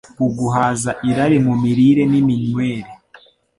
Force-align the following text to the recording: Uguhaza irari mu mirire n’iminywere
Uguhaza 0.25 0.91
irari 1.09 1.37
mu 1.45 1.53
mirire 1.61 2.03
n’iminywere 2.11 2.89